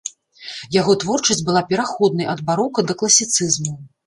[0.75, 3.77] Яго творчасць была пераходнай ад барока да класіцызму.